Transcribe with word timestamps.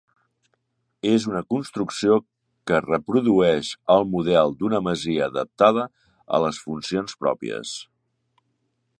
És 1.07 1.25
una 1.31 1.41
construcció 1.53 2.15
que 2.71 2.79
reprodueix 2.85 3.69
el 3.95 4.07
model 4.15 4.55
d'una 4.61 4.79
masia 4.87 5.27
adaptada 5.27 5.83
a 6.37 6.41
les 6.45 6.63
funcions 6.65 7.15
pròpies. 7.25 7.75